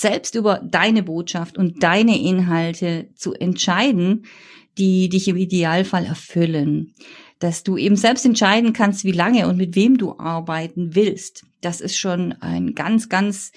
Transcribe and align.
selbst 0.00 0.34
über 0.34 0.60
deine 0.64 1.02
Botschaft 1.02 1.58
und 1.58 1.82
deine 1.82 2.18
Inhalte 2.20 3.08
zu 3.14 3.34
entscheiden, 3.34 4.26
die 4.78 5.08
dich 5.08 5.28
im 5.28 5.36
Idealfall 5.36 6.04
erfüllen. 6.04 6.94
Dass 7.38 7.62
du 7.62 7.76
eben 7.76 7.96
selbst 7.96 8.24
entscheiden 8.24 8.72
kannst, 8.72 9.04
wie 9.04 9.12
lange 9.12 9.46
und 9.48 9.56
mit 9.56 9.76
wem 9.76 9.98
du 9.98 10.18
arbeiten 10.18 10.94
willst. 10.94 11.44
Das 11.60 11.80
ist 11.80 11.96
schon 11.96 12.32
ein 12.40 12.74
ganz, 12.74 13.08
ganz 13.08 13.52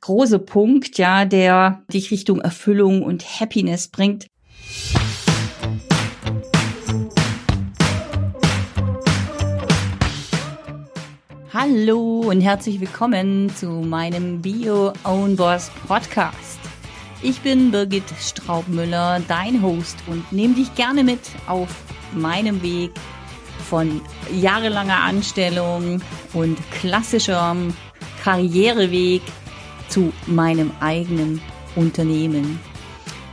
großer 0.00 0.38
Punkt, 0.38 0.98
ja, 0.98 1.24
der 1.24 1.84
dich 1.92 2.10
Richtung 2.10 2.40
Erfüllung 2.40 3.02
und 3.02 3.40
Happiness 3.40 3.88
bringt. 3.88 4.26
Hallo 11.54 12.20
und 12.30 12.40
herzlich 12.40 12.80
willkommen 12.80 13.54
zu 13.54 13.66
meinem 13.66 14.40
Bio 14.40 14.94
Own 15.04 15.36
Boss 15.36 15.70
Podcast. 15.86 16.58
Ich 17.20 17.42
bin 17.42 17.70
Birgit 17.70 18.04
Straubmüller, 18.18 19.20
dein 19.28 19.60
Host 19.60 19.98
und 20.06 20.32
nehme 20.32 20.54
dich 20.54 20.74
gerne 20.76 21.04
mit 21.04 21.20
auf 21.46 21.68
meinem 22.14 22.62
Weg 22.62 22.92
von 23.68 24.00
jahrelanger 24.34 25.02
Anstellung 25.02 26.00
und 26.32 26.58
klassischerem 26.70 27.74
Karriereweg 28.24 29.20
zu 29.90 30.10
meinem 30.26 30.70
eigenen 30.80 31.38
Unternehmen. 31.76 32.60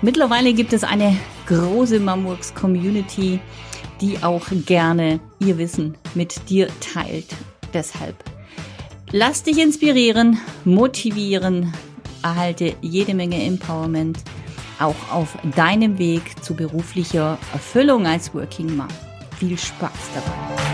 Mittlerweile 0.02 0.52
gibt 0.52 0.74
es 0.74 0.84
eine 0.84 1.16
große 1.48 2.02
Mamworks 2.02 2.54
Community, 2.54 3.40
die 4.02 4.22
auch 4.22 4.48
gerne 4.66 5.22
ihr 5.40 5.58
Wissen 5.58 5.98
mit 6.16 6.50
dir 6.50 6.68
teilt 6.82 7.34
Deshalb 7.74 8.16
lass 9.12 9.44
dich 9.44 9.60
inspirieren, 9.60 10.40
motivieren, 10.66 11.74
erhalte 12.24 12.76
jede 12.82 13.14
Menge 13.14 13.44
Empowerment 13.44 14.18
auch 14.80 15.12
auf 15.12 15.38
deinem 15.56 16.00
Weg 16.00 16.44
zu 16.44 16.56
beruflicher 16.56 17.38
Erfüllung 17.54 18.08
als 18.08 18.34
Working 18.34 18.76
Mom. 18.76 18.88
Viel 19.38 19.58
Spaß 19.58 19.92
dabei. 20.16 20.70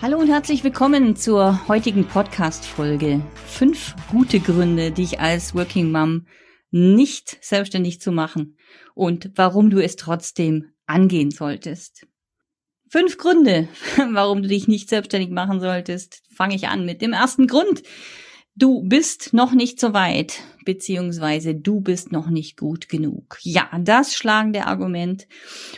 Hallo 0.00 0.18
und 0.18 0.28
herzlich 0.28 0.62
willkommen 0.62 1.16
zur 1.16 1.66
heutigen 1.68 2.06
Podcast-Folge. 2.06 3.22
Fünf 3.46 3.94
gute 4.10 4.40
Gründe, 4.40 4.90
dich 4.90 5.20
als 5.20 5.54
Working 5.54 5.90
Mom 5.90 6.26
nicht 6.70 7.38
selbstständig 7.40 8.00
zu 8.00 8.12
machen 8.12 8.56
und 8.94 9.32
warum 9.34 9.70
du 9.70 9.82
es 9.82 9.96
trotzdem 9.96 10.72
angehen 10.86 11.30
solltest. 11.30 12.06
Fünf 12.88 13.18
Gründe, 13.18 13.68
warum 14.12 14.42
du 14.42 14.48
dich 14.48 14.68
nicht 14.68 14.88
selbstständig 14.88 15.30
machen 15.30 15.60
solltest. 15.60 16.22
Fange 16.34 16.54
ich 16.54 16.68
an 16.68 16.84
mit 16.84 17.02
dem 17.02 17.12
ersten 17.12 17.46
Grund. 17.46 17.82
Du 18.54 18.82
bist 18.82 19.34
noch 19.34 19.52
nicht 19.52 19.78
so 19.78 19.92
weit, 19.92 20.40
beziehungsweise 20.64 21.54
du 21.54 21.80
bist 21.80 22.10
noch 22.10 22.28
nicht 22.28 22.56
gut 22.56 22.88
genug. 22.88 23.38
Ja, 23.42 23.68
das 23.78 24.14
schlagende 24.14 24.66
Argument, 24.66 25.26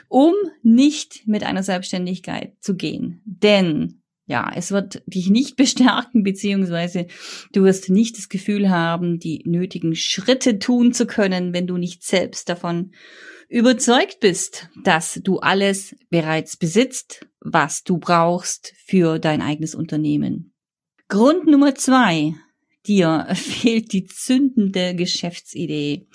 um 0.09 0.33
nicht 0.63 1.27
mit 1.27 1.43
einer 1.43 1.65
Selbstständigkeit 1.65 2.55
zu 2.61 2.77
gehen. 2.77 3.21
Denn 3.25 4.01
ja, 4.29 4.53
es 4.55 4.71
wird 4.71 5.03
dich 5.07 5.31
nicht 5.31 5.57
bestärken, 5.57 6.23
beziehungsweise 6.23 7.09
du 7.53 7.65
wirst 7.65 7.91
nicht 7.91 8.17
das 8.17 8.29
Gefühl 8.29 8.71
haben, 8.71 9.19
die 9.19 9.43
nötigen 9.45 9.97
Schritte 9.97 10.61
tun 10.61 10.93
zu 10.93 11.07
können, 11.07 11.53
wenn 11.53 11.67
du 11.67 11.77
nicht 11.77 12.05
selbst 12.05 12.49
davon 12.49 12.93
überzeugt 13.49 14.21
bist, 14.21 14.69
dass 14.85 15.21
du 15.25 15.39
alles 15.39 15.97
bereits 16.11 16.59
besitzt, 16.59 17.27
was 17.41 17.83
du 17.83 17.97
brauchst 17.97 18.75
für 18.85 19.19
dein 19.19 19.41
eigenes 19.41 19.75
Unternehmen. 19.75 20.53
Grund 21.09 21.47
Nummer 21.47 21.75
zwei. 21.75 22.35
Dir 22.87 23.27
fehlt 23.35 23.93
die 23.93 24.05
zündende 24.05 24.95
Geschäftsidee. 24.95 26.07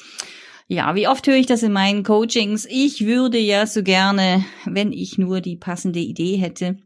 Ja, 0.67 0.95
wie 0.95 1.08
oft 1.08 1.25
höre 1.28 1.36
ich 1.36 1.47
das 1.47 1.64
in 1.64 1.72
meinen 1.72 2.03
Coachings? 2.03 2.68
Ich 2.69 3.06
würde 3.06 3.40
ja 3.40 3.66
so 3.66 3.81
gerne, 3.81 4.46
wenn 4.66 4.91
ich 4.91 5.18
nur 5.18 5.41
die 5.41 5.57
passende 5.57 6.00
Idee 6.00 6.38
hätte. 6.38 6.78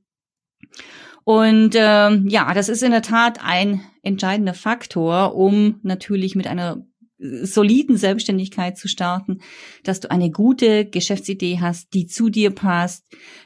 Und 1.27 1.71
ähm, 1.75 2.25
ja, 2.29 2.53
das 2.53 2.69
ist 2.69 2.81
in 2.81 2.91
der 2.91 3.01
Tat 3.01 3.43
ein 3.43 3.81
entscheidender 4.01 4.53
Faktor, 4.53 5.35
um 5.35 5.81
natürlich 5.83 6.35
mit 6.35 6.47
einer 6.47 6.88
soliden 7.17 7.97
Selbstständigkeit 7.97 8.77
zu 8.77 8.88
starten, 8.88 9.39
dass 9.83 9.99
du 9.99 10.09
eine 10.09 10.31
gute 10.31 10.85
Geschäftsidee 10.85 11.59
hast, 11.59 11.93
die 11.93 12.07
zu 12.07 12.29
dir 12.29 12.51
passt, 12.51 13.03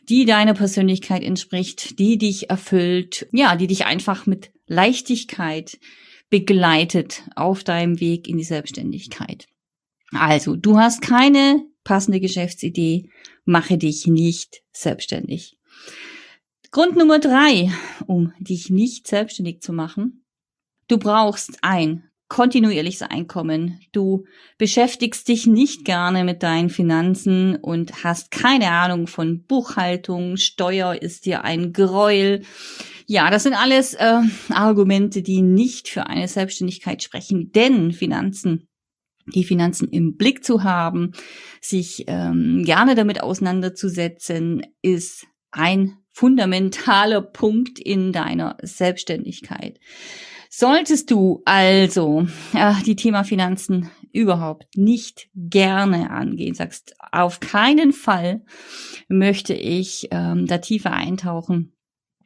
die 0.09 0.25
deiner 0.25 0.53
Persönlichkeit 0.53 1.23
entspricht, 1.23 1.97
die 1.97 2.19
dich 2.19 2.51
erfüllt, 2.51 3.25
ja, 3.31 3.55
die 3.55 3.65
dich 3.65 3.87
einfach 3.87 4.27
mit 4.27 4.51
Leichtigkeit 4.67 5.79
begleitet 6.29 7.23
auf 7.35 7.63
deinem 7.63 7.99
Weg 7.99 8.27
in 8.27 8.37
die 8.37 8.43
Selbstständigkeit. 8.43 9.47
Also, 10.11 10.55
du 10.55 10.77
hast 10.77 11.01
keine 11.01 11.65
passende 11.83 12.19
Geschäftsidee, 12.19 13.09
mache 13.43 13.79
dich 13.79 14.05
nicht 14.05 14.61
selbstständig. 14.71 15.57
Grund 16.73 16.95
Nummer 16.95 17.19
drei, 17.19 17.69
um 18.07 18.31
dich 18.39 18.69
nicht 18.69 19.05
selbstständig 19.05 19.61
zu 19.61 19.73
machen. 19.73 20.23
Du 20.87 20.97
brauchst 20.97 21.57
ein 21.63 22.09
kontinuierliches 22.29 23.01
Einkommen. 23.01 23.81
Du 23.91 24.23
beschäftigst 24.57 25.27
dich 25.27 25.47
nicht 25.47 25.83
gerne 25.83 26.23
mit 26.23 26.43
deinen 26.43 26.69
Finanzen 26.69 27.57
und 27.57 28.05
hast 28.05 28.31
keine 28.31 28.71
Ahnung 28.71 29.07
von 29.07 29.43
Buchhaltung, 29.43 30.37
Steuer 30.37 30.95
ist 30.95 31.25
dir 31.25 31.43
ein 31.43 31.73
Gräuel. 31.73 32.43
Ja, 33.05 33.29
das 33.29 33.43
sind 33.43 33.53
alles 33.53 33.93
äh, 33.95 34.21
Argumente, 34.47 35.23
die 35.23 35.41
nicht 35.41 35.89
für 35.89 36.07
eine 36.07 36.29
Selbstständigkeit 36.29 37.03
sprechen, 37.03 37.51
denn 37.51 37.91
Finanzen 37.91 38.69
die 39.27 39.43
Finanzen 39.43 39.89
im 39.89 40.15
Blick 40.15 40.43
zu 40.43 40.63
haben, 40.63 41.11
sich 41.61 42.05
ähm, 42.07 42.63
gerne 42.65 42.95
damit 42.95 43.21
auseinanderzusetzen, 43.21 44.65
ist 44.81 45.27
ein 45.51 46.00
fundamentaler 46.11 47.21
Punkt 47.21 47.79
in 47.79 48.11
deiner 48.11 48.57
Selbstständigkeit. 48.61 49.79
Solltest 50.49 51.09
du 51.11 51.41
also 51.45 52.27
äh, 52.53 52.73
die 52.85 52.97
Thema 52.97 53.23
Finanzen 53.23 53.89
überhaupt 54.11 54.77
nicht 54.77 55.29
gerne 55.33 56.09
angehen, 56.09 56.55
sagst, 56.55 56.93
auf 57.13 57.39
keinen 57.39 57.93
Fall 57.93 58.43
möchte 59.07 59.53
ich 59.53 60.09
ähm, 60.11 60.47
da 60.47 60.57
tiefer 60.57 60.91
eintauchen, 60.91 61.73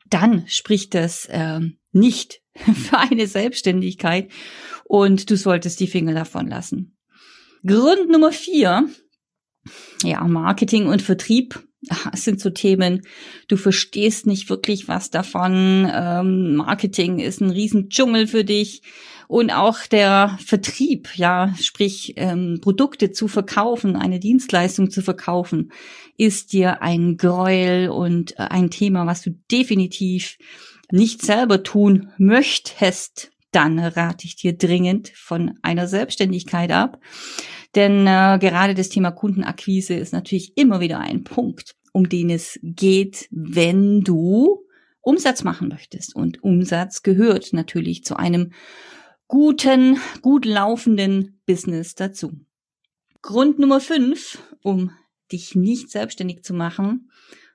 dann 0.09 0.47
spricht 0.47 0.95
das 0.95 1.27
ähm, 1.31 1.77
nicht 1.91 2.41
für 2.55 2.97
eine 2.97 3.27
Selbstständigkeit 3.27 4.31
und 4.85 5.29
du 5.29 5.37
solltest 5.37 5.79
die 5.79 5.87
Finger 5.87 6.13
davon 6.13 6.47
lassen. 6.47 6.97
Grund 7.65 8.09
Nummer 8.09 8.31
vier, 8.31 8.87
ja, 10.03 10.23
Marketing 10.27 10.87
und 10.87 11.01
Vertrieb 11.01 11.67
es 12.13 12.23
sind 12.23 12.39
so 12.39 12.49
Themen, 12.49 13.01
du 13.47 13.57
verstehst 13.57 14.27
nicht 14.27 14.49
wirklich 14.49 14.87
was 14.87 15.09
davon. 15.09 15.89
Ähm, 15.91 16.55
Marketing 16.55 17.19
ist 17.19 17.41
ein 17.41 17.49
Riesendschungel 17.49 18.27
für 18.27 18.43
dich. 18.43 18.81
Und 19.27 19.51
auch 19.51 19.87
der 19.87 20.37
Vertrieb, 20.45 21.09
ja, 21.15 21.53
sprich 21.59 22.13
ähm, 22.17 22.59
Produkte 22.61 23.11
zu 23.11 23.27
verkaufen, 23.27 23.95
eine 23.95 24.19
Dienstleistung 24.19 24.91
zu 24.91 25.01
verkaufen, 25.01 25.71
ist 26.17 26.53
dir 26.53 26.81
ein 26.81 27.17
Gräuel 27.17 27.89
und 27.89 28.33
äh, 28.33 28.43
ein 28.43 28.69
Thema, 28.69 29.07
was 29.07 29.23
du 29.23 29.31
definitiv 29.51 30.37
nicht 30.91 31.23
selber 31.23 31.63
tun 31.63 32.09
möchtest. 32.17 33.31
Dann 33.51 33.79
rate 33.79 34.25
ich 34.25 34.35
dir 34.35 34.55
dringend 34.57 35.09
von 35.15 35.53
einer 35.61 35.87
Selbstständigkeit 35.87 36.71
ab. 36.71 36.99
Denn 37.75 38.07
äh, 38.07 38.37
gerade 38.39 38.73
das 38.73 38.89
Thema 38.89 39.11
Kundenakquise 39.11 39.95
ist 39.95 40.13
natürlich 40.13 40.57
immer 40.57 40.79
wieder 40.79 40.99
ein 40.99 41.23
Punkt, 41.23 41.75
um 41.91 42.07
den 42.07 42.29
es 42.29 42.59
geht, 42.63 43.27
wenn 43.31 44.01
du 44.01 44.65
Umsatz 45.01 45.43
machen 45.43 45.67
möchtest. 45.67 46.15
Und 46.15 46.43
Umsatz 46.43 47.03
gehört 47.03 47.53
natürlich 47.53 48.03
zu 48.03 48.15
einem 48.15 48.53
guten, 49.27 49.99
gut 50.21 50.45
laufenden 50.45 51.41
Business 51.45 51.95
dazu. 51.95 52.31
Grund 53.21 53.59
Nummer 53.59 53.81
fünf, 53.81 54.39
um 54.63 54.91
dich 55.31 55.55
nicht 55.55 55.91
selbstständig 55.91 56.43
zu 56.43 56.53
machen. 56.53 57.11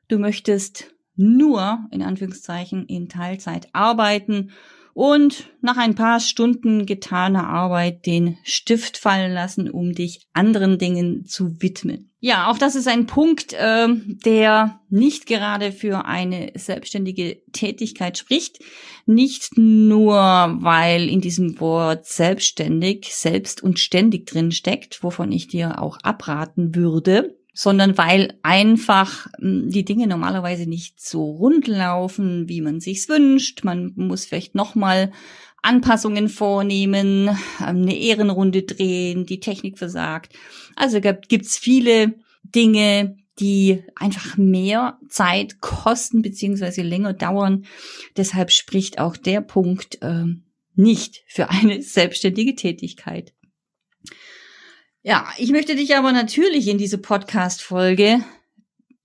Du 0.08 0.18
möchtest 0.18 0.94
nur 1.16 1.86
in 1.90 2.02
Anführungszeichen 2.02 2.86
in 2.86 3.08
Teilzeit 3.08 3.68
arbeiten 3.72 4.50
und 4.94 5.50
nach 5.60 5.76
ein 5.76 5.94
paar 5.94 6.20
Stunden 6.20 6.86
getaner 6.86 7.46
Arbeit 7.46 8.06
den 8.06 8.38
Stift 8.44 8.96
fallen 8.96 9.32
lassen, 9.32 9.70
um 9.70 9.92
dich 9.92 10.26
anderen 10.32 10.78
Dingen 10.78 11.24
zu 11.26 11.60
widmen. 11.60 12.10
Ja, 12.22 12.50
auch 12.50 12.58
das 12.58 12.74
ist 12.74 12.86
ein 12.86 13.06
Punkt, 13.06 13.54
äh, 13.54 13.88
der 13.88 14.80
nicht 14.90 15.24
gerade 15.24 15.72
für 15.72 16.04
eine 16.04 16.52
selbstständige 16.54 17.40
Tätigkeit 17.52 18.18
spricht. 18.18 18.58
Nicht 19.06 19.56
nur, 19.56 20.14
weil 20.14 21.08
in 21.08 21.22
diesem 21.22 21.58
Wort 21.60 22.04
selbstständig, 22.06 23.08
selbst 23.14 23.62
und 23.62 23.78
ständig 23.78 24.26
drin 24.26 24.52
steckt, 24.52 25.02
wovon 25.02 25.32
ich 25.32 25.48
dir 25.48 25.80
auch 25.80 25.96
abraten 26.02 26.74
würde. 26.74 27.39
Sondern 27.54 27.98
weil 27.98 28.38
einfach 28.42 29.26
hm, 29.38 29.70
die 29.70 29.84
Dinge 29.84 30.06
normalerweise 30.06 30.68
nicht 30.68 31.00
so 31.00 31.30
rund 31.30 31.66
laufen, 31.66 32.48
wie 32.48 32.60
man 32.60 32.80
sich's 32.80 33.08
wünscht. 33.08 33.64
Man 33.64 33.92
muss 33.96 34.24
vielleicht 34.24 34.54
nochmal 34.54 35.12
Anpassungen 35.62 36.28
vornehmen, 36.28 37.28
ähm, 37.28 37.36
eine 37.60 37.96
Ehrenrunde 37.96 38.62
drehen, 38.62 39.26
die 39.26 39.40
Technik 39.40 39.78
versagt. 39.78 40.34
Also 40.76 41.00
gibt's 41.00 41.58
viele 41.58 42.14
Dinge, 42.42 43.16
die 43.38 43.82
einfach 43.96 44.36
mehr 44.36 44.98
Zeit 45.08 45.60
kosten 45.60 46.22
beziehungsweise 46.22 46.82
länger 46.82 47.14
dauern. 47.14 47.64
Deshalb 48.16 48.50
spricht 48.50 48.98
auch 48.98 49.16
der 49.16 49.40
Punkt 49.40 50.02
äh, 50.02 50.24
nicht 50.74 51.22
für 51.26 51.50
eine 51.50 51.82
selbstständige 51.82 52.54
Tätigkeit. 52.54 53.32
Ja, 55.02 55.28
ich 55.38 55.50
möchte 55.50 55.76
dich 55.76 55.96
aber 55.96 56.12
natürlich 56.12 56.68
in 56.68 56.76
diese 56.76 56.98
Podcast-Folge 56.98 58.20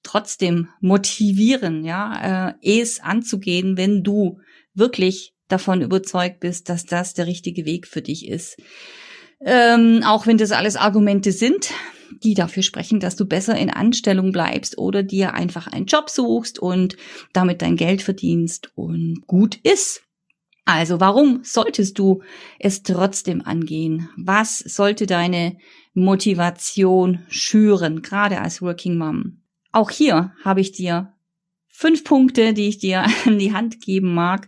trotzdem 0.03 0.67
motivieren, 0.81 1.85
ja, 1.85 2.49
äh, 2.61 2.81
es 2.81 2.99
anzugehen, 2.99 3.77
wenn 3.77 4.03
du 4.03 4.39
wirklich 4.73 5.33
davon 5.47 5.81
überzeugt 5.81 6.41
bist, 6.41 6.67
dass 6.67 6.85
das 6.85 7.13
der 7.13 7.27
richtige 7.27 7.65
Weg 7.65 7.87
für 7.87 8.01
dich 8.01 8.27
ist. 8.27 8.57
Ähm, 9.39 10.03
auch 10.05 10.27
wenn 10.27 10.37
das 10.37 10.51
alles 10.51 10.75
Argumente 10.75 11.31
sind, 11.31 11.71
die 12.23 12.33
dafür 12.33 12.63
sprechen, 12.63 12.99
dass 12.99 13.15
du 13.15 13.25
besser 13.25 13.57
in 13.57 13.69
Anstellung 13.69 14.33
bleibst 14.33 14.77
oder 14.77 15.01
dir 15.01 15.33
einfach 15.33 15.67
einen 15.67 15.85
Job 15.85 16.09
suchst 16.09 16.59
und 16.59 16.97
damit 17.31 17.61
dein 17.61 17.77
Geld 17.77 18.01
verdienst 18.01 18.69
und 18.75 19.23
gut 19.27 19.59
ist. 19.63 20.04
Also 20.65 20.99
warum 20.99 21.41
solltest 21.43 21.99
du 21.99 22.23
es 22.59 22.81
trotzdem 22.81 23.41
angehen? 23.43 24.09
Was 24.17 24.59
sollte 24.59 25.05
deine 25.05 25.57
Motivation 25.93 27.19
schüren, 27.29 28.01
gerade 28.01 28.41
als 28.41 28.63
Working 28.63 28.97
Mom? 28.97 29.41
Auch 29.71 29.91
hier 29.91 30.33
habe 30.43 30.61
ich 30.61 30.71
dir 30.71 31.13
fünf 31.67 32.03
Punkte, 32.03 32.53
die 32.53 32.67
ich 32.67 32.79
dir 32.79 33.05
an 33.25 33.37
die 33.37 33.53
Hand 33.53 33.79
geben 33.81 34.13
mag, 34.13 34.47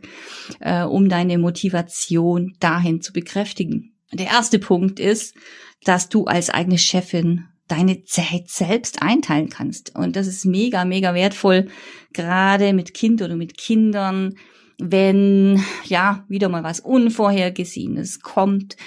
äh, 0.59 0.83
um 0.83 1.07
deine 1.07 1.37
Motivation 1.37 2.55
dahin 2.59 3.01
zu 3.01 3.13
bekräftigen. 3.13 3.93
Der 4.11 4.27
erste 4.27 4.57
Punkt 4.57 4.99
ist, 4.99 5.35
dass 5.83 6.09
du 6.09 6.25
als 6.25 6.49
eigene 6.49 6.79
Chefin 6.79 7.45
deine 7.67 8.05
Zeit 8.05 8.49
selbst 8.49 9.01
einteilen 9.01 9.49
kannst. 9.49 9.95
Und 9.95 10.15
das 10.15 10.25
ist 10.25 10.45
mega, 10.45 10.85
mega 10.85 11.13
wertvoll, 11.13 11.67
gerade 12.13 12.73
mit 12.73 12.93
Kind 12.93 13.21
oder 13.21 13.35
mit 13.35 13.57
Kindern, 13.57 14.35
wenn 14.79 15.63
ja 15.85 16.23
wieder 16.27 16.49
mal 16.49 16.63
was 16.63 16.79
Unvorhergesehenes 16.79 18.19
kommt, 18.19 18.77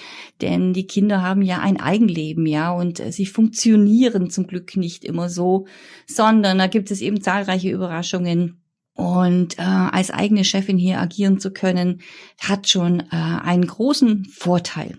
denn 0.40 0.72
die 0.72 0.86
Kinder 0.86 1.22
haben 1.22 1.42
ja 1.42 1.58
ein 1.58 1.80
Eigenleben, 1.80 2.46
ja, 2.46 2.70
und 2.70 3.02
sie 3.12 3.26
funktionieren 3.26 4.30
zum 4.30 4.46
Glück 4.46 4.76
nicht 4.76 5.04
immer 5.04 5.28
so, 5.28 5.66
sondern 6.06 6.58
da 6.58 6.68
gibt 6.68 6.90
es 6.90 7.00
eben 7.00 7.20
zahlreiche 7.20 7.70
Überraschungen. 7.70 8.62
Und 8.94 9.58
äh, 9.58 9.62
als 9.62 10.10
eigene 10.10 10.44
Chefin 10.44 10.76
hier 10.76 11.00
agieren 11.00 11.40
zu 11.40 11.52
können, 11.52 12.02
hat 12.38 12.68
schon 12.68 13.00
äh, 13.00 13.06
einen 13.10 13.66
großen 13.66 14.26
Vorteil. 14.26 14.98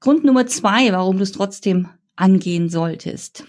Grund 0.00 0.24
Nummer 0.24 0.46
zwei, 0.46 0.90
warum 0.92 1.18
du 1.18 1.22
es 1.22 1.32
trotzdem 1.32 1.88
angehen 2.16 2.70
solltest, 2.70 3.44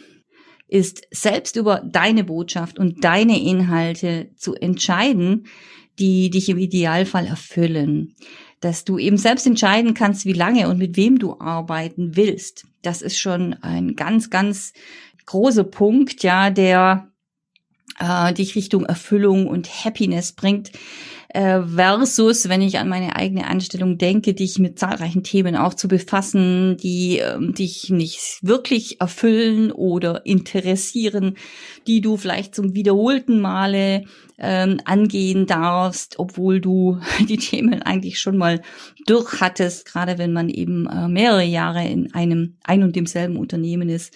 ist 0.68 1.08
selbst 1.12 1.56
über 1.56 1.82
deine 1.86 2.24
Botschaft 2.24 2.78
und 2.78 3.04
deine 3.04 3.40
Inhalte 3.42 4.32
zu 4.36 4.54
entscheiden, 4.56 5.46
die 6.00 6.30
dich 6.30 6.50
im 6.50 6.58
Idealfall 6.58 7.28
erfüllen. 7.28 8.16
Dass 8.60 8.86
du 8.86 8.98
eben 8.98 9.18
selbst 9.18 9.46
entscheiden 9.46 9.94
kannst, 9.94 10.26
wie 10.26 10.34
lange 10.34 10.70
und 10.70 10.78
mit 10.78 10.96
wem 10.96 11.20
du 11.20 11.40
arbeiten 11.40 12.16
willst. 12.16 12.66
Das 12.82 13.02
ist 13.02 13.20
schon 13.20 13.54
ein 13.56 13.96
ganz, 13.96 14.30
ganz 14.30 14.74
großer 15.26 15.64
Punkt, 15.64 16.24
ja, 16.24 16.50
der 16.50 17.12
äh, 18.00 18.34
dich 18.34 18.56
Richtung 18.56 18.86
Erfüllung 18.86 19.48
und 19.48 19.86
Happiness 19.86 20.32
bringt. 20.32 20.72
Äh, 21.34 21.64
versus, 21.64 22.48
wenn 22.48 22.62
ich 22.62 22.78
an 22.78 22.88
meine 22.88 23.16
eigene 23.16 23.48
Anstellung 23.48 23.98
denke, 23.98 24.36
dich 24.36 24.60
mit 24.60 24.78
zahlreichen 24.78 25.24
Themen 25.24 25.56
auch 25.56 25.74
zu 25.74 25.88
befassen, 25.88 26.78
die 26.78 27.18
ähm, 27.18 27.56
dich 27.56 27.90
nicht 27.90 28.38
wirklich 28.44 29.02
erfüllen 29.02 29.72
oder 29.72 30.28
interessieren, 30.28 31.36
die 31.88 32.02
du 32.02 32.18
vielleicht 32.18 32.54
zum 32.54 32.76
wiederholten 32.76 33.42
Male 33.42 34.04
ähm, 34.38 34.80
angehen 34.86 35.48
darfst, 35.48 36.20
obwohl 36.20 36.62
du 36.62 37.00
die 37.28 37.38
Themen 37.38 37.82
eigentlich 37.82 38.20
schon 38.20 38.38
mal 38.38 38.62
durch 39.08 39.42
hattest, 39.42 39.86
gerade 39.86 40.20
wenn 40.20 40.34
man 40.34 40.50
eben 40.50 40.86
äh, 40.86 41.08
mehrere 41.08 41.46
Jahre 41.46 41.84
in 41.84 42.14
einem 42.14 42.58
ein 42.64 42.84
und 42.84 42.96
demselben 42.96 43.38
Unternehmen 43.38 43.90
ist. 43.90 44.14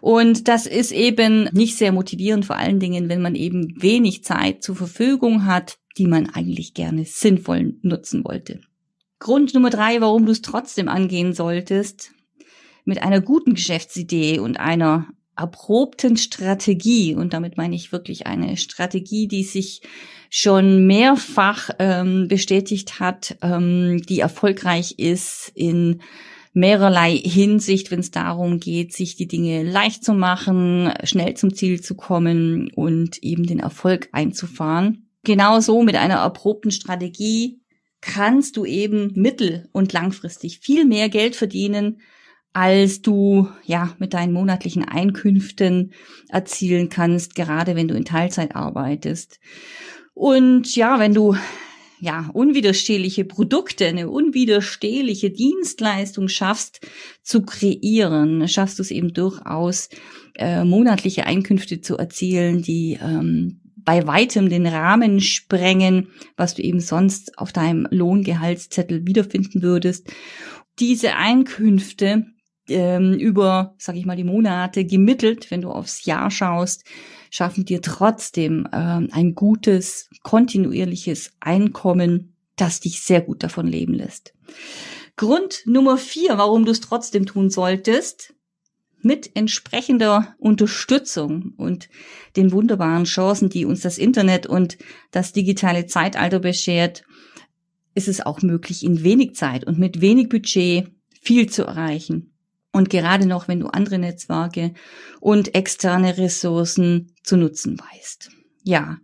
Und 0.00 0.46
das 0.46 0.66
ist 0.66 0.92
eben 0.92 1.48
nicht 1.50 1.78
sehr 1.78 1.90
motivierend, 1.90 2.44
vor 2.44 2.56
allen 2.56 2.78
Dingen, 2.78 3.08
wenn 3.08 3.22
man 3.22 3.34
eben 3.34 3.74
wenig 3.82 4.22
Zeit 4.22 4.62
zur 4.62 4.76
Verfügung 4.76 5.46
hat, 5.46 5.78
die 5.96 6.06
man 6.06 6.30
eigentlich 6.30 6.74
gerne 6.74 7.04
sinnvoll 7.04 7.76
nutzen 7.82 8.24
wollte. 8.24 8.60
Grund 9.18 9.54
Nummer 9.54 9.70
drei, 9.70 10.00
warum 10.00 10.26
du 10.26 10.32
es 10.32 10.42
trotzdem 10.42 10.88
angehen 10.88 11.32
solltest, 11.32 12.10
mit 12.84 13.02
einer 13.02 13.20
guten 13.20 13.54
Geschäftsidee 13.54 14.38
und 14.38 14.58
einer 14.60 15.06
erprobten 15.36 16.16
Strategie, 16.16 17.14
und 17.14 17.32
damit 17.32 17.56
meine 17.56 17.74
ich 17.74 17.92
wirklich 17.92 18.26
eine 18.26 18.56
Strategie, 18.56 19.26
die 19.26 19.42
sich 19.42 19.82
schon 20.30 20.86
mehrfach 20.86 21.70
ähm, 21.78 22.28
bestätigt 22.28 23.00
hat, 23.00 23.36
ähm, 23.42 24.02
die 24.08 24.20
erfolgreich 24.20 24.98
ist 24.98 25.50
in 25.54 26.02
mehrerlei 26.52 27.16
Hinsicht, 27.16 27.90
wenn 27.90 28.00
es 28.00 28.12
darum 28.12 28.60
geht, 28.60 28.92
sich 28.92 29.16
die 29.16 29.26
Dinge 29.26 29.64
leicht 29.64 30.04
zu 30.04 30.14
machen, 30.14 30.92
schnell 31.02 31.34
zum 31.34 31.52
Ziel 31.52 31.80
zu 31.80 31.96
kommen 31.96 32.70
und 32.74 33.22
eben 33.22 33.44
den 33.44 33.58
Erfolg 33.58 34.08
einzufahren. 34.12 35.03
Genauso 35.24 35.82
mit 35.82 35.96
einer 35.96 36.16
erprobten 36.16 36.70
Strategie 36.70 37.60
kannst 38.00 38.56
du 38.58 38.66
eben 38.66 39.12
mittel- 39.14 39.68
und 39.72 39.92
langfristig 39.92 40.60
viel 40.60 40.84
mehr 40.84 41.08
Geld 41.08 41.34
verdienen, 41.34 42.00
als 42.52 43.02
du 43.02 43.48
ja 43.64 43.96
mit 43.98 44.14
deinen 44.14 44.32
monatlichen 44.32 44.84
Einkünften 44.84 45.92
erzielen 46.28 46.88
kannst, 46.90 47.34
gerade 47.34 47.74
wenn 47.74 47.88
du 47.88 47.94
in 47.94 48.04
Teilzeit 48.04 48.54
arbeitest. 48.54 49.40
Und 50.12 50.76
ja, 50.76 51.00
wenn 51.00 51.14
du 51.14 51.34
ja 51.98 52.30
unwiderstehliche 52.34 53.24
Produkte, 53.24 53.86
eine 53.86 54.10
unwiderstehliche 54.10 55.30
Dienstleistung 55.30 56.28
schaffst 56.28 56.80
zu 57.22 57.42
kreieren, 57.42 58.46
schaffst 58.46 58.78
du 58.78 58.82
es 58.82 58.90
eben 58.90 59.14
durchaus 59.14 59.88
äh, 60.34 60.64
monatliche 60.64 61.26
Einkünfte 61.26 61.80
zu 61.80 61.96
erzielen, 61.96 62.62
die 62.62 62.98
ähm, 63.02 63.63
bei 63.84 64.06
weitem 64.06 64.48
den 64.48 64.66
Rahmen 64.66 65.20
sprengen, 65.20 66.08
was 66.36 66.54
du 66.54 66.62
eben 66.62 66.80
sonst 66.80 67.38
auf 67.38 67.52
deinem 67.52 67.86
Lohngehaltszettel 67.90 69.06
wiederfinden 69.06 69.62
würdest. 69.62 70.12
Diese 70.78 71.16
Einkünfte 71.16 72.26
ähm, 72.68 73.14
über, 73.14 73.74
sag 73.78 73.96
ich 73.96 74.06
mal, 74.06 74.16
die 74.16 74.24
Monate 74.24 74.84
gemittelt, 74.84 75.50
wenn 75.50 75.62
du 75.62 75.70
aufs 75.70 76.04
Jahr 76.04 76.30
schaust, 76.30 76.84
schaffen 77.30 77.64
dir 77.64 77.82
trotzdem 77.82 78.68
ähm, 78.72 79.08
ein 79.12 79.34
gutes, 79.34 80.08
kontinuierliches 80.22 81.32
Einkommen, 81.40 82.36
das 82.56 82.80
dich 82.80 83.02
sehr 83.02 83.20
gut 83.20 83.42
davon 83.42 83.66
leben 83.66 83.94
lässt. 83.94 84.34
Grund 85.16 85.62
Nummer 85.66 85.96
vier, 85.96 86.38
warum 86.38 86.64
du 86.64 86.72
es 86.72 86.80
trotzdem 86.80 87.26
tun 87.26 87.50
solltest, 87.50 88.34
mit 89.04 89.30
entsprechender 89.34 90.34
Unterstützung 90.38 91.52
und 91.56 91.88
den 92.36 92.52
wunderbaren 92.52 93.04
Chancen, 93.04 93.48
die 93.48 93.64
uns 93.64 93.80
das 93.80 93.98
Internet 93.98 94.46
und 94.46 94.78
das 95.10 95.32
digitale 95.32 95.86
Zeitalter 95.86 96.40
beschert, 96.40 97.04
ist 97.94 98.08
es 98.08 98.20
auch 98.20 98.42
möglich, 98.42 98.84
in 98.84 99.04
wenig 99.04 99.34
Zeit 99.34 99.64
und 99.64 99.78
mit 99.78 100.00
wenig 100.00 100.28
Budget 100.28 100.88
viel 101.20 101.48
zu 101.48 101.64
erreichen. 101.64 102.32
Und 102.72 102.90
gerade 102.90 103.26
noch, 103.26 103.46
wenn 103.46 103.60
du 103.60 103.68
andere 103.68 103.98
Netzwerke 103.98 104.74
und 105.20 105.54
externe 105.54 106.18
Ressourcen 106.18 107.12
zu 107.22 107.36
nutzen 107.36 107.78
weißt. 107.78 108.30
Ja, 108.64 108.98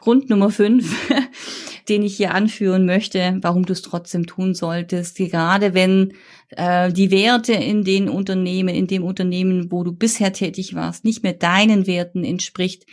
Grund 0.00 0.28
Nummer 0.28 0.50
fünf, 0.50 0.94
den 1.88 2.02
ich 2.02 2.16
hier 2.16 2.34
anführen 2.34 2.84
möchte, 2.84 3.38
warum 3.40 3.64
du 3.64 3.72
es 3.72 3.80
trotzdem 3.80 4.26
tun 4.26 4.54
solltest, 4.54 5.16
gerade 5.16 5.72
wenn 5.72 6.14
äh, 6.56 6.92
die 6.92 7.10
Werte 7.10 7.52
in 7.52 7.84
den 7.84 8.08
Unternehmen, 8.08 8.74
in 8.74 8.86
dem 8.86 9.04
Unternehmen, 9.04 9.70
wo 9.70 9.84
du 9.84 9.92
bisher 9.92 10.32
tätig 10.32 10.74
warst, 10.74 11.04
nicht 11.04 11.22
mehr 11.22 11.32
deinen 11.32 11.86
Werten 11.86 12.24
entspricht, 12.24 12.86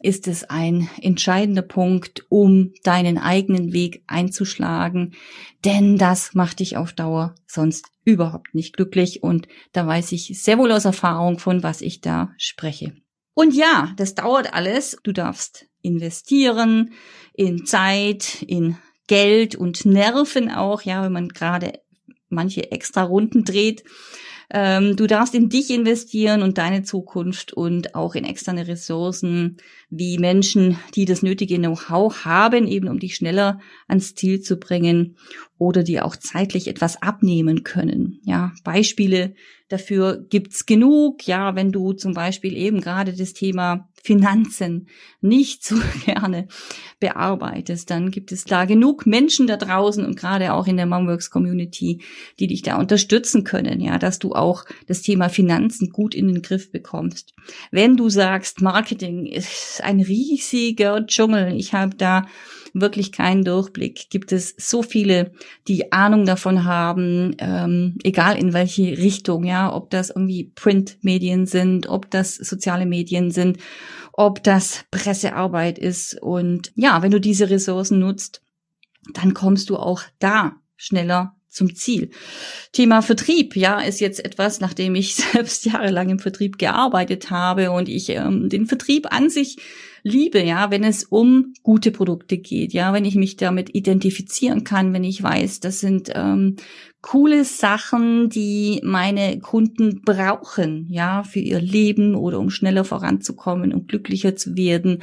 ist 0.00 0.26
es 0.26 0.44
ein 0.44 0.88
entscheidender 1.00 1.62
Punkt, 1.62 2.24
um 2.28 2.72
deinen 2.82 3.18
eigenen 3.18 3.72
Weg 3.72 4.02
einzuschlagen, 4.06 5.14
denn 5.64 5.96
das 5.96 6.34
macht 6.34 6.58
dich 6.58 6.76
auf 6.76 6.92
Dauer 6.92 7.34
sonst 7.46 7.86
überhaupt 8.04 8.54
nicht 8.54 8.76
glücklich 8.76 9.22
und 9.22 9.46
da 9.72 9.86
weiß 9.86 10.12
ich 10.12 10.42
sehr 10.42 10.58
wohl 10.58 10.72
aus 10.72 10.84
Erfahrung 10.84 11.38
von, 11.38 11.62
was 11.62 11.80
ich 11.80 12.00
da 12.00 12.32
spreche. 12.36 12.94
Und 13.34 13.54
ja, 13.54 13.92
das 13.96 14.14
dauert 14.14 14.52
alles. 14.52 14.98
Du 15.04 15.12
darfst 15.12 15.66
investieren 15.80 16.92
in 17.34 17.64
Zeit, 17.64 18.42
in 18.42 18.76
Geld 19.06 19.54
und 19.54 19.84
Nerven 19.84 20.50
auch, 20.50 20.82
ja, 20.82 21.02
wenn 21.02 21.12
man 21.12 21.28
gerade 21.28 21.72
manche 22.32 22.72
extra 22.72 23.02
Runden 23.02 23.44
dreht. 23.44 23.84
Ähm, 24.54 24.96
du 24.96 25.06
darfst 25.06 25.34
in 25.34 25.48
dich 25.48 25.70
investieren 25.70 26.42
und 26.42 26.58
deine 26.58 26.82
Zukunft 26.82 27.54
und 27.54 27.94
auch 27.94 28.14
in 28.14 28.24
externe 28.24 28.68
Ressourcen 28.68 29.56
wie 29.88 30.18
Menschen, 30.18 30.78
die 30.94 31.06
das 31.06 31.22
nötige 31.22 31.56
Know-how 31.56 32.26
haben, 32.26 32.66
eben 32.66 32.88
um 32.88 32.98
dich 32.98 33.16
schneller 33.16 33.60
ans 33.88 34.14
Ziel 34.14 34.42
zu 34.42 34.58
bringen 34.58 35.16
oder 35.56 35.82
die 35.82 36.02
auch 36.02 36.16
zeitlich 36.16 36.68
etwas 36.68 37.00
abnehmen 37.00 37.62
können. 37.62 38.20
Ja, 38.24 38.52
Beispiele 38.62 39.34
dafür 39.70 40.22
gibt's 40.28 40.66
genug. 40.66 41.26
Ja, 41.26 41.54
wenn 41.54 41.72
du 41.72 41.94
zum 41.94 42.12
Beispiel 42.12 42.54
eben 42.54 42.82
gerade 42.82 43.14
das 43.14 43.32
Thema 43.32 43.88
Finanzen 44.02 44.88
nicht 45.20 45.64
so 45.64 45.76
gerne 46.04 46.48
bearbeitest, 46.98 47.88
dann 47.90 48.10
gibt 48.10 48.32
es 48.32 48.44
da 48.44 48.64
genug 48.64 49.06
Menschen 49.06 49.46
da 49.46 49.56
draußen 49.56 50.04
und 50.04 50.16
gerade 50.16 50.52
auch 50.52 50.66
in 50.66 50.76
der 50.76 50.86
Momworks 50.86 51.30
Community, 51.30 52.02
die 52.40 52.48
dich 52.48 52.62
da 52.62 52.78
unterstützen 52.78 53.44
können, 53.44 53.80
ja, 53.80 53.98
dass 53.98 54.18
du 54.18 54.32
auch 54.32 54.64
das 54.88 55.02
Thema 55.02 55.28
Finanzen 55.28 55.90
gut 55.90 56.14
in 56.14 56.28
den 56.28 56.42
Griff 56.42 56.72
bekommst. 56.72 57.32
Wenn 57.70 57.96
du 57.96 58.08
sagst, 58.08 58.60
Marketing 58.60 59.26
ist 59.26 59.80
ein 59.82 60.00
riesiger 60.00 61.06
Dschungel, 61.06 61.54
ich 61.54 61.72
habe 61.72 61.96
da 61.96 62.26
wirklich 62.74 63.12
keinen 63.12 63.44
Durchblick. 63.44 64.10
Gibt 64.10 64.32
es 64.32 64.54
so 64.58 64.82
viele, 64.82 65.32
die 65.68 65.92
Ahnung 65.92 66.24
davon 66.24 66.64
haben, 66.64 67.34
ähm, 67.38 67.98
egal 68.02 68.38
in 68.38 68.52
welche 68.52 68.98
Richtung, 68.98 69.44
ja, 69.44 69.74
ob 69.74 69.90
das 69.90 70.10
irgendwie 70.10 70.52
Printmedien 70.54 71.46
sind, 71.46 71.88
ob 71.88 72.10
das 72.10 72.36
soziale 72.36 72.86
Medien 72.86 73.30
sind, 73.30 73.58
ob 74.12 74.42
das 74.42 74.84
Pressearbeit 74.90 75.78
ist. 75.78 76.20
Und 76.20 76.72
ja, 76.74 77.02
wenn 77.02 77.10
du 77.10 77.20
diese 77.20 77.50
Ressourcen 77.50 77.98
nutzt, 77.98 78.42
dann 79.14 79.34
kommst 79.34 79.70
du 79.70 79.76
auch 79.76 80.02
da 80.18 80.56
schneller 80.76 81.34
zum 81.52 81.74
Ziel. 81.74 82.10
Thema 82.72 83.02
Vertrieb, 83.02 83.56
ja, 83.56 83.80
ist 83.80 84.00
jetzt 84.00 84.24
etwas, 84.24 84.60
nachdem 84.60 84.94
ich 84.94 85.14
selbst 85.32 85.64
jahrelang 85.66 86.08
im 86.08 86.18
Vertrieb 86.18 86.58
gearbeitet 86.58 87.30
habe 87.30 87.70
und 87.70 87.88
ich 87.88 88.08
ähm, 88.08 88.48
den 88.48 88.66
Vertrieb 88.66 89.12
an 89.12 89.30
sich 89.30 89.58
liebe, 90.02 90.42
ja, 90.42 90.70
wenn 90.70 90.82
es 90.82 91.04
um 91.04 91.52
gute 91.62 91.92
Produkte 91.92 92.38
geht, 92.38 92.72
ja, 92.72 92.92
wenn 92.92 93.04
ich 93.04 93.14
mich 93.14 93.36
damit 93.36 93.74
identifizieren 93.74 94.64
kann, 94.64 94.92
wenn 94.92 95.04
ich 95.04 95.22
weiß, 95.22 95.60
das 95.60 95.78
sind 95.78 96.10
ähm, 96.14 96.56
coole 97.02 97.44
Sachen, 97.44 98.28
die 98.28 98.80
meine 98.82 99.38
Kunden 99.38 100.02
brauchen, 100.02 100.86
ja, 100.90 101.22
für 101.22 101.38
ihr 101.38 101.60
Leben 101.60 102.16
oder 102.16 102.40
um 102.40 102.50
schneller 102.50 102.84
voranzukommen, 102.84 103.72
um 103.72 103.86
glücklicher 103.86 104.34
zu 104.34 104.56
werden 104.56 105.02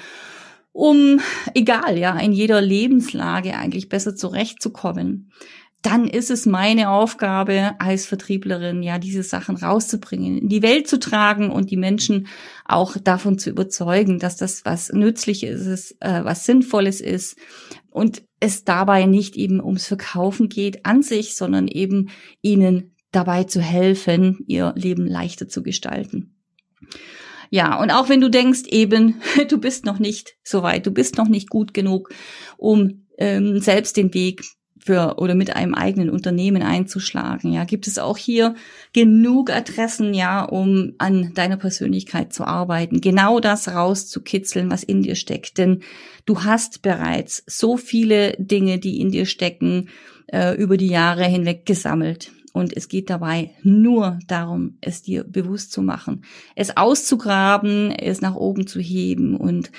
um, 0.71 1.19
egal, 1.55 1.97
ja, 1.97 2.17
in 2.19 2.31
jeder 2.31 2.61
Lebenslage 2.61 3.57
eigentlich 3.57 3.89
besser 3.89 4.15
zurechtzukommen 4.15 5.31
dann 5.81 6.07
ist 6.07 6.29
es 6.29 6.45
meine 6.45 6.89
Aufgabe 6.89 7.75
als 7.79 8.05
Vertrieblerin, 8.05 8.83
ja, 8.83 8.99
diese 8.99 9.23
Sachen 9.23 9.55
rauszubringen, 9.55 10.37
in 10.37 10.49
die 10.49 10.61
Welt 10.61 10.87
zu 10.87 10.99
tragen 10.99 11.51
und 11.51 11.71
die 11.71 11.77
Menschen 11.77 12.27
auch 12.65 12.97
davon 12.97 13.39
zu 13.39 13.49
überzeugen, 13.49 14.19
dass 14.19 14.35
das 14.35 14.65
was 14.65 14.91
Nützliches 14.91 15.65
ist, 15.65 15.95
äh, 16.01 16.23
was 16.25 16.45
Sinnvolles 16.45 16.99
ist 16.99 17.37
und 17.91 18.23
es 18.41 18.65
dabei 18.65 19.05
nicht 19.05 19.37
eben 19.37 19.63
ums 19.63 19.87
Verkaufen 19.87 20.49
geht 20.49 20.85
an 20.85 21.01
sich, 21.01 21.35
sondern 21.35 21.67
eben 21.67 22.09
ihnen 22.41 22.95
dabei 23.11 23.45
zu 23.45 23.61
helfen, 23.61 24.43
ihr 24.47 24.73
Leben 24.75 25.07
leichter 25.07 25.47
zu 25.47 25.63
gestalten. 25.63 26.35
Ja, 27.51 27.81
und 27.81 27.89
auch 27.89 28.09
wenn 28.09 28.21
du 28.21 28.29
denkst 28.29 28.63
eben, 28.67 29.21
du 29.49 29.57
bist 29.57 29.85
noch 29.85 29.99
nicht 29.99 30.35
so 30.43 30.61
weit, 30.61 30.85
du 30.85 30.91
bist 30.91 31.17
noch 31.17 31.29
nicht 31.29 31.49
gut 31.49 31.73
genug, 31.73 32.09
um 32.57 33.07
ähm, 33.17 33.59
selbst 33.59 33.97
den 33.97 34.13
Weg 34.13 34.43
für 34.79 35.15
oder 35.17 35.35
mit 35.35 35.55
einem 35.55 35.75
eigenen 35.75 36.09
Unternehmen 36.09 36.63
einzuschlagen. 36.63 37.51
Ja, 37.51 37.65
gibt 37.65 37.87
es 37.87 37.99
auch 37.99 38.17
hier 38.17 38.55
genug 38.93 39.51
Adressen, 39.51 40.13
ja, 40.13 40.43
um 40.43 40.93
an 40.97 41.33
deiner 41.33 41.57
Persönlichkeit 41.57 42.33
zu 42.33 42.45
arbeiten, 42.45 43.01
genau 43.01 43.39
das 43.39 43.67
rauszukitzeln, 43.67 44.71
was 44.71 44.83
in 44.83 45.01
dir 45.01 45.15
steckt. 45.15 45.57
Denn 45.57 45.81
du 46.25 46.43
hast 46.43 46.81
bereits 46.81 47.43
so 47.45 47.77
viele 47.77 48.35
Dinge, 48.37 48.79
die 48.79 48.99
in 48.99 49.11
dir 49.11 49.25
stecken, 49.25 49.89
äh, 50.27 50.55
über 50.55 50.77
die 50.77 50.87
Jahre 50.87 51.25
hinweg 51.25 51.65
gesammelt. 51.65 52.31
Und 52.53 52.75
es 52.75 52.87
geht 52.87 53.09
dabei 53.09 53.51
nur 53.61 54.19
darum, 54.27 54.77
es 54.81 55.01
dir 55.01 55.23
bewusst 55.23 55.71
zu 55.71 55.81
machen, 55.81 56.23
es 56.55 56.75
auszugraben, 56.75 57.91
es 57.91 58.21
nach 58.21 58.35
oben 58.35 58.65
zu 58.67 58.79
heben 58.79 59.35
und 59.35 59.71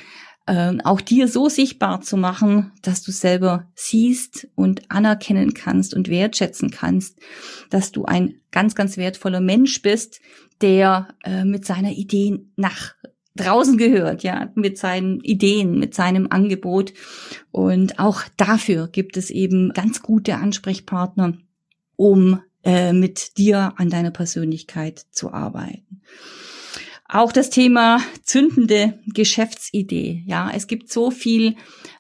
ähm, 0.50 0.80
auch 0.80 1.00
dir 1.00 1.28
so 1.28 1.48
sichtbar 1.48 2.00
zu 2.00 2.16
machen, 2.16 2.72
dass 2.82 3.04
du 3.04 3.12
selber 3.12 3.68
siehst 3.76 4.48
und 4.56 4.90
anerkennen 4.90 5.54
kannst 5.54 5.94
und 5.94 6.08
wertschätzen 6.08 6.72
kannst, 6.72 7.20
dass 7.70 7.92
du 7.92 8.04
ein 8.04 8.40
ganz, 8.50 8.74
ganz 8.74 8.96
wertvoller 8.96 9.40
Mensch 9.40 9.80
bist, 9.80 10.20
der 10.60 11.06
äh, 11.22 11.44
mit 11.44 11.64
seiner 11.64 11.92
Idee 11.92 12.40
nach 12.56 12.96
draußen 13.36 13.78
gehört, 13.78 14.24
ja, 14.24 14.50
mit 14.56 14.76
seinen 14.76 15.20
Ideen, 15.20 15.78
mit 15.78 15.94
seinem 15.94 16.26
Angebot. 16.30 16.94
Und 17.52 18.00
auch 18.00 18.22
dafür 18.36 18.88
gibt 18.88 19.16
es 19.16 19.30
eben 19.30 19.72
ganz 19.72 20.02
gute 20.02 20.34
Ansprechpartner, 20.34 21.38
um 21.94 22.40
äh, 22.64 22.92
mit 22.92 23.38
dir 23.38 23.74
an 23.76 23.88
deiner 23.88 24.10
Persönlichkeit 24.10 25.06
zu 25.12 25.32
arbeiten. 25.32 26.02
Auch 27.12 27.32
das 27.32 27.50
Thema 27.50 28.00
zündende 28.22 29.00
Geschäftsidee. 29.06 30.22
Ja, 30.26 30.52
es 30.54 30.68
gibt 30.68 30.92
so 30.92 31.10
viel 31.10 31.56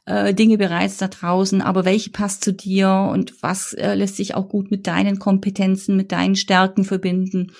äh, 0.06 0.32
Dinge 0.34 0.56
bereits 0.56 0.98
da 0.98 1.08
draußen, 1.08 1.62
aber 1.62 1.84
welche 1.84 2.10
passt 2.10 2.44
zu 2.44 2.52
dir 2.52 3.08
und 3.10 3.42
was 3.42 3.72
äh, 3.72 3.94
lässt 3.94 4.14
sich 4.16 4.36
auch 4.36 4.48
gut 4.48 4.70
mit 4.70 4.86
deinen 4.86 5.18
Kompetenzen, 5.18 5.96
mit 5.96 6.12
deinen 6.12 6.36
Stärken 6.36 6.84
verbinden? 6.84 7.50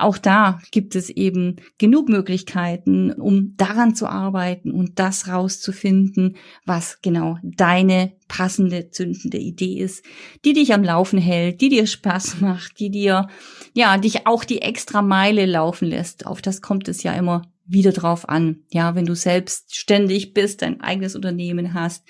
Auch 0.00 0.18
da 0.18 0.60
gibt 0.70 0.94
es 0.96 1.10
eben 1.10 1.56
genug 1.78 2.08
Möglichkeiten, 2.08 3.12
um 3.12 3.54
daran 3.56 3.94
zu 3.94 4.06
arbeiten 4.06 4.70
und 4.70 4.98
das 4.98 5.28
rauszufinden, 5.28 6.36
was 6.64 7.00
genau 7.02 7.38
deine 7.42 8.12
passende, 8.28 8.90
zündende 8.90 9.38
Idee 9.38 9.78
ist, 9.78 10.04
die 10.44 10.52
dich 10.52 10.72
am 10.72 10.82
Laufen 10.82 11.18
hält, 11.18 11.60
die 11.60 11.68
dir 11.68 11.86
Spaß 11.86 12.40
macht, 12.40 12.80
die 12.80 12.90
dir, 12.90 13.28
ja, 13.74 13.98
dich 13.98 14.26
auch 14.26 14.44
die 14.44 14.62
extra 14.62 15.02
Meile 15.02 15.46
laufen 15.46 15.88
lässt. 15.88 16.26
Auf 16.26 16.40
das 16.40 16.62
kommt 16.62 16.88
es 16.88 17.02
ja 17.02 17.12
immer 17.12 17.42
wieder 17.66 17.92
drauf 17.92 18.28
an. 18.28 18.64
Ja, 18.72 18.94
wenn 18.94 19.06
du 19.06 19.14
selbstständig 19.14 20.32
bist, 20.34 20.62
dein 20.62 20.80
eigenes 20.80 21.14
Unternehmen 21.14 21.74
hast, 21.74 22.04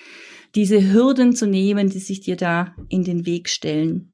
diese 0.55 0.91
Hürden 0.91 1.35
zu 1.35 1.47
nehmen, 1.47 1.89
die 1.89 1.99
sich 1.99 2.21
dir 2.21 2.35
da 2.35 2.75
in 2.89 3.03
den 3.03 3.25
Weg 3.25 3.49
stellen. 3.49 4.10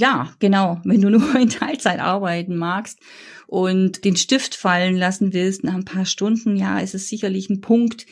Ja, 0.00 0.32
genau. 0.38 0.80
Wenn 0.82 1.02
du 1.02 1.10
nur 1.10 1.34
in 1.38 1.50
Teilzeit 1.50 2.00
arbeiten 2.00 2.56
magst 2.56 2.98
und 3.46 4.06
den 4.06 4.16
Stift 4.16 4.54
fallen 4.54 4.96
lassen 4.96 5.34
willst 5.34 5.62
nach 5.62 5.74
ein 5.74 5.84
paar 5.84 6.06
Stunden, 6.06 6.56
ja, 6.56 6.78
ist 6.78 6.94
es 6.94 7.08
sicherlich 7.08 7.50
ein 7.50 7.60
Punkt, 7.60 8.06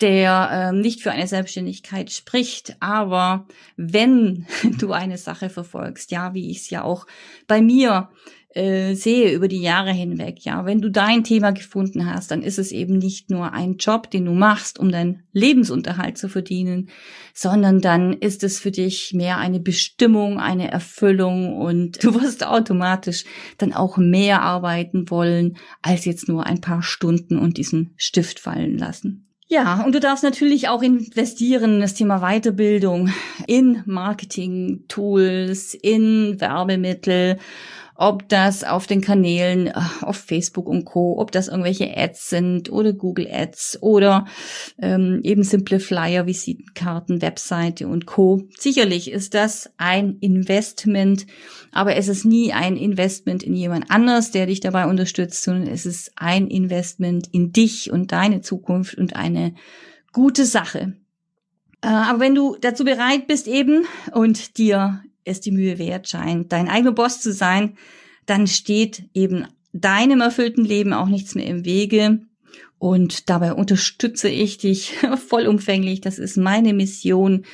der 0.00 0.50
ähm, 0.52 0.80
nicht 0.80 1.00
für 1.00 1.12
eine 1.12 1.28
Selbstständigkeit 1.28 2.10
spricht. 2.10 2.76
Aber 2.80 3.46
wenn 3.76 4.46
du 4.80 4.90
eine 4.90 5.16
Sache 5.16 5.48
verfolgst, 5.48 6.10
ja, 6.10 6.34
wie 6.34 6.50
ich 6.50 6.58
es 6.58 6.70
ja 6.70 6.82
auch 6.82 7.06
bei 7.46 7.62
mir 7.62 8.08
äh, 8.54 8.94
sehe 8.94 9.32
über 9.32 9.46
die 9.46 9.60
Jahre 9.60 9.92
hinweg, 9.92 10.38
ja, 10.40 10.64
wenn 10.64 10.80
du 10.80 10.90
dein 10.90 11.22
Thema 11.22 11.50
gefunden 11.50 12.06
hast, 12.06 12.30
dann 12.30 12.42
ist 12.42 12.58
es 12.58 12.72
eben 12.72 12.98
nicht 12.98 13.30
nur 13.30 13.52
ein 13.52 13.76
Job, 13.76 14.10
den 14.10 14.24
du 14.24 14.32
machst, 14.32 14.78
um 14.78 14.90
deinen 14.90 15.24
Lebensunterhalt 15.32 16.16
zu 16.16 16.28
verdienen, 16.28 16.88
sondern 17.34 17.80
dann 17.80 18.14
ist 18.14 18.42
es 18.42 18.58
für 18.58 18.70
dich 18.70 19.12
mehr 19.12 19.36
eine 19.36 19.60
Bestimmung, 19.60 20.38
eine 20.38 20.70
Erfüllung 20.70 21.56
und 21.56 22.02
du 22.02 22.14
wirst 22.14 22.46
automatisch 22.46 23.24
dann 23.58 23.72
auch 23.72 23.98
mehr 23.98 24.42
arbeiten 24.42 25.10
wollen, 25.10 25.58
als 25.82 26.06
jetzt 26.06 26.28
nur 26.28 26.46
ein 26.46 26.60
paar 26.60 26.82
Stunden 26.82 27.38
und 27.38 27.58
diesen 27.58 27.92
Stift 27.96 28.40
fallen 28.40 28.78
lassen. 28.78 29.28
Ja, 29.50 29.82
und 29.82 29.94
du 29.94 30.00
darfst 30.00 30.24
natürlich 30.24 30.68
auch 30.68 30.82
investieren 30.82 31.76
in 31.76 31.80
das 31.80 31.94
Thema 31.94 32.20
Weiterbildung, 32.20 33.10
in 33.46 33.82
Marketing-Tools, 33.86 35.72
in 35.72 36.38
Werbemittel 36.38 37.38
ob 38.00 38.28
das 38.28 38.62
auf 38.62 38.86
den 38.86 39.00
Kanälen, 39.00 39.66
äh, 39.66 39.72
auf 40.02 40.16
Facebook 40.16 40.68
und 40.68 40.84
Co., 40.84 41.16
ob 41.18 41.32
das 41.32 41.48
irgendwelche 41.48 41.94
Ads 41.96 42.30
sind 42.30 42.70
oder 42.70 42.92
Google 42.92 43.28
Ads 43.30 43.78
oder 43.82 44.24
ähm, 44.80 45.20
eben 45.24 45.42
simple 45.42 45.80
Flyer, 45.80 46.24
Visitenkarten, 46.24 47.20
Webseite 47.20 47.88
und 47.88 48.06
Co. 48.06 48.42
Sicherlich 48.56 49.10
ist 49.10 49.34
das 49.34 49.70
ein 49.78 50.16
Investment, 50.20 51.26
aber 51.72 51.96
es 51.96 52.06
ist 52.06 52.24
nie 52.24 52.52
ein 52.52 52.76
Investment 52.76 53.42
in 53.42 53.56
jemand 53.56 53.90
anders, 53.90 54.30
der 54.30 54.46
dich 54.46 54.60
dabei 54.60 54.86
unterstützt, 54.86 55.42
sondern 55.42 55.66
es 55.66 55.84
ist 55.84 56.12
ein 56.14 56.46
Investment 56.46 57.26
in 57.32 57.50
dich 57.50 57.90
und 57.90 58.12
deine 58.12 58.42
Zukunft 58.42 58.96
und 58.96 59.16
eine 59.16 59.54
gute 60.12 60.44
Sache. 60.44 60.94
Äh, 61.82 61.88
aber 61.88 62.20
wenn 62.20 62.36
du 62.36 62.56
dazu 62.60 62.84
bereit 62.84 63.26
bist 63.26 63.48
eben 63.48 63.86
und 64.12 64.56
dir 64.56 65.02
es 65.28 65.40
die 65.40 65.50
Mühe 65.50 65.78
wert 65.78 66.08
scheint, 66.08 66.52
dein 66.52 66.68
eigener 66.68 66.92
Boss 66.92 67.20
zu 67.20 67.32
sein, 67.32 67.76
dann 68.26 68.46
steht 68.46 69.08
eben 69.14 69.46
deinem 69.72 70.20
erfüllten 70.20 70.64
Leben 70.64 70.92
auch 70.92 71.08
nichts 71.08 71.34
mehr 71.34 71.46
im 71.46 71.64
Wege. 71.64 72.20
Und 72.78 73.28
dabei 73.28 73.54
unterstütze 73.54 74.28
ich 74.28 74.58
dich 74.58 74.94
vollumfänglich. 75.28 76.00
Das 76.00 76.18
ist 76.18 76.36
meine 76.36 76.72
Mission, 76.72 77.44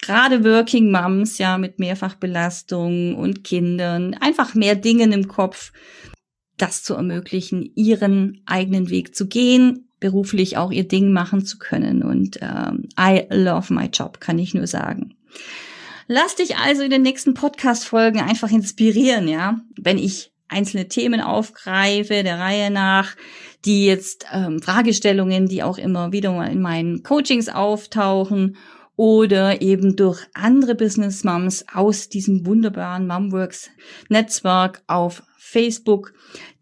gerade 0.00 0.44
Working 0.44 0.90
Moms, 0.90 1.38
ja, 1.38 1.58
mit 1.58 1.78
Mehrfachbelastung 1.78 3.14
und 3.14 3.44
Kindern, 3.44 4.14
einfach 4.14 4.54
mehr 4.54 4.74
Dingen 4.74 5.12
im 5.12 5.28
Kopf, 5.28 5.72
das 6.56 6.82
zu 6.82 6.94
ermöglichen, 6.94 7.70
ihren 7.74 8.42
eigenen 8.46 8.90
Weg 8.90 9.14
zu 9.14 9.26
gehen, 9.26 9.88
beruflich 10.00 10.56
auch 10.56 10.70
ihr 10.70 10.86
Ding 10.86 11.12
machen 11.12 11.44
zu 11.44 11.58
können. 11.58 12.02
Und 12.02 12.38
ähm, 12.42 12.88
I 12.98 13.24
love 13.30 13.72
my 13.72 13.86
job, 13.86 14.20
kann 14.20 14.38
ich 14.38 14.54
nur 14.54 14.66
sagen. 14.66 15.14
Lass 16.06 16.36
dich 16.36 16.56
also 16.56 16.82
in 16.82 16.90
den 16.90 17.02
nächsten 17.02 17.34
Podcast-Folgen 17.34 18.20
einfach 18.20 18.50
inspirieren, 18.50 19.26
ja. 19.26 19.60
Wenn 19.80 19.98
ich 19.98 20.32
einzelne 20.48 20.88
Themen 20.88 21.20
aufgreife, 21.20 22.22
der 22.22 22.38
Reihe 22.38 22.70
nach, 22.70 23.16
die 23.64 23.86
jetzt 23.86 24.26
ähm, 24.32 24.60
Fragestellungen, 24.60 25.48
die 25.48 25.62
auch 25.62 25.78
immer 25.78 26.12
wieder 26.12 26.32
mal 26.32 26.52
in 26.52 26.60
meinen 26.60 27.02
Coachings 27.02 27.48
auftauchen 27.48 28.56
oder 28.96 29.62
eben 29.62 29.96
durch 29.96 30.20
andere 30.34 30.74
Business 30.74 31.24
Moms 31.24 31.64
aus 31.72 32.10
diesem 32.10 32.46
wunderbaren 32.46 33.06
Momworks 33.06 33.70
Netzwerk 34.08 34.82
auf 34.86 35.22
Facebook, 35.38 36.12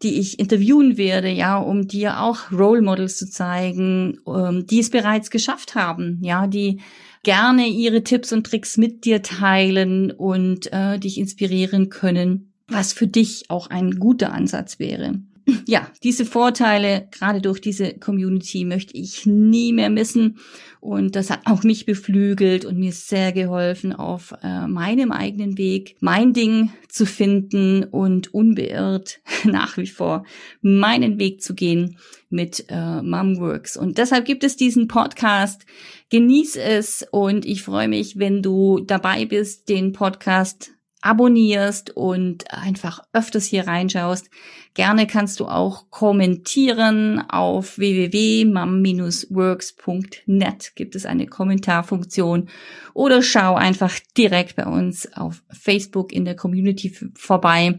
die 0.01 0.19
ich 0.19 0.39
interviewen 0.39 0.97
werde, 0.97 1.29
ja, 1.29 1.57
um 1.57 1.87
dir 1.87 2.21
auch 2.21 2.51
Role 2.51 2.81
Models 2.81 3.17
zu 3.17 3.29
zeigen, 3.29 4.19
ähm, 4.27 4.65
die 4.67 4.79
es 4.79 4.89
bereits 4.89 5.29
geschafft 5.29 5.75
haben, 5.75 6.19
ja, 6.21 6.47
die 6.47 6.79
gerne 7.23 7.67
ihre 7.67 8.03
Tipps 8.03 8.31
und 8.31 8.45
Tricks 8.45 8.77
mit 8.77 9.05
dir 9.05 9.21
teilen 9.21 10.11
und 10.11 10.71
äh, 10.71 10.99
dich 10.99 11.17
inspirieren 11.17 11.89
können, 11.89 12.53
was 12.67 12.93
für 12.93 13.07
dich 13.07 13.49
auch 13.49 13.67
ein 13.67 13.99
guter 13.99 14.33
Ansatz 14.33 14.79
wäre 14.79 15.19
ja, 15.65 15.87
diese 16.03 16.25
Vorteile, 16.25 17.07
gerade 17.11 17.41
durch 17.41 17.59
diese 17.59 17.93
Community, 17.93 18.65
möchte 18.65 18.95
ich 18.95 19.25
nie 19.25 19.73
mehr 19.73 19.89
missen. 19.89 20.37
Und 20.79 21.15
das 21.15 21.29
hat 21.29 21.41
auch 21.45 21.63
mich 21.63 21.85
beflügelt 21.85 22.65
und 22.65 22.77
mir 22.77 22.91
sehr 22.91 23.31
geholfen, 23.31 23.93
auf 23.93 24.33
äh, 24.43 24.67
meinem 24.67 25.11
eigenen 25.11 25.57
Weg 25.57 25.95
mein 25.99 26.33
Ding 26.33 26.71
zu 26.89 27.05
finden 27.05 27.83
und 27.83 28.33
unbeirrt 28.33 29.21
nach 29.43 29.77
wie 29.77 29.87
vor 29.87 30.25
meinen 30.61 31.19
Weg 31.19 31.41
zu 31.41 31.55
gehen 31.55 31.97
mit 32.29 32.65
äh, 32.69 33.01
Momworks. 33.01 33.77
Und 33.77 33.97
deshalb 33.97 34.25
gibt 34.25 34.43
es 34.43 34.55
diesen 34.55 34.87
Podcast. 34.87 35.65
Genieß 36.09 36.57
es 36.57 37.07
und 37.11 37.45
ich 37.45 37.63
freue 37.63 37.87
mich, 37.87 38.19
wenn 38.19 38.41
du 38.41 38.79
dabei 38.79 39.25
bist, 39.25 39.69
den 39.69 39.93
Podcast 39.93 40.72
abonnierst 41.03 41.91
und 41.91 42.51
einfach 42.51 43.03
öfters 43.11 43.45
hier 43.45 43.67
reinschaust. 43.67 44.29
Gerne 44.73 45.05
kannst 45.05 45.41
du 45.41 45.45
auch 45.45 45.91
kommentieren 45.91 47.21
auf 47.29 47.77
www.mam-works.net 47.77 50.71
gibt 50.75 50.95
es 50.95 51.05
eine 51.05 51.27
Kommentarfunktion 51.27 52.49
oder 52.93 53.21
schau 53.21 53.53
einfach 53.55 53.93
direkt 54.17 54.55
bei 54.55 54.65
uns 54.65 55.11
auf 55.13 55.43
Facebook 55.51 56.11
in 56.13 56.25
der 56.25 56.35
Community 56.35 56.91
vorbei. 57.15 57.77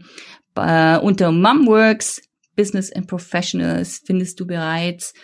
Äh, 0.55 0.97
unter 0.99 1.31
Mumworks 1.31 2.21
Business 2.55 2.93
and 2.93 3.07
Professionals 3.07 4.03
findest 4.05 4.39
du 4.39 4.45
bereits 4.45 5.15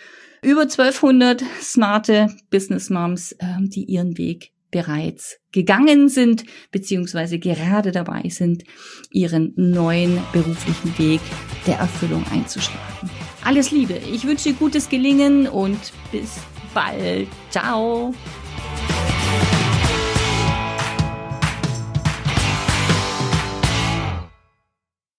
über 0.42 0.62
1200 0.62 1.44
smarte 1.60 2.34
Business 2.50 2.90
Moms, 2.90 3.30
äh, 3.32 3.58
die 3.60 3.84
ihren 3.84 4.18
Weg 4.18 4.52
bereits 4.72 5.38
gegangen 5.52 6.08
sind, 6.08 6.44
beziehungsweise 6.72 7.38
gerade 7.38 7.92
dabei 7.92 8.28
sind, 8.28 8.64
ihren 9.12 9.52
neuen 9.54 10.18
beruflichen 10.32 10.98
Weg 10.98 11.20
der 11.68 11.76
Erfüllung 11.76 12.24
einzuschlagen. 12.32 13.08
Alles 13.44 13.70
Liebe, 13.70 13.94
ich 14.12 14.26
wünsche 14.26 14.50
dir 14.50 14.54
gutes 14.54 14.88
Gelingen 14.88 15.46
und 15.46 15.78
bis 16.10 16.40
bald. 16.74 17.28
Ciao. 17.50 18.12